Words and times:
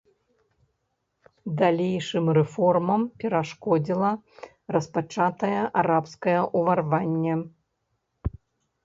Далейшым 1.59 2.25
рэформам 2.37 3.01
перашкодзіла 3.23 4.09
распачатае 4.77 5.59
арабскае 5.83 6.35
ўварванне. 6.57 7.33